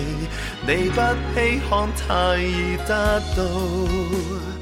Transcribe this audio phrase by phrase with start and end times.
[0.66, 1.02] 你不
[1.36, 4.61] 稀罕，太易得到。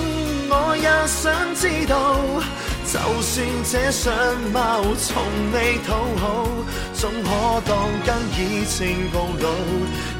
[0.48, 2.69] 我也想知道。
[2.92, 4.12] 就算这相
[4.52, 6.44] 貌从未讨好，
[6.92, 7.30] 总可
[7.64, 9.48] 当跟以前暴露，